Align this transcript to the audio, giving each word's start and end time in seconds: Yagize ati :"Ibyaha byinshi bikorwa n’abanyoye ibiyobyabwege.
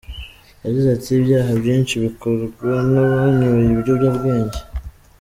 Yagize 0.63 0.87
ati 0.95 1.09
:"Ibyaha 1.19 1.51
byinshi 1.61 1.93
bikorwa 2.05 2.71
n’abanyoye 2.91 3.65
ibiyobyabwege. 3.75 4.59